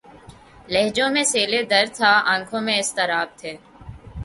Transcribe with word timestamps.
لہجوں 0.73 1.09
میں 1.13 1.23
سیلِ 1.31 1.53
درد 1.69 1.91
تھا‘ 1.97 2.11
آنکھوں 2.33 2.61
میں 2.61 2.77
اضطراب 2.79 3.27
تھے 3.39 3.53